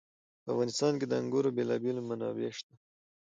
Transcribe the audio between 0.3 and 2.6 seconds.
په افغانستان کې د انګورو بېلابېلې منابع